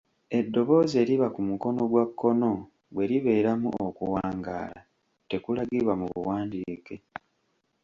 [0.39, 2.51] Eddoboozi eriba ku mukono gwa kkono
[2.93, 4.81] bwe libeeramu okuwangaala
[5.29, 6.95] tekulagibwa mu buwandiike.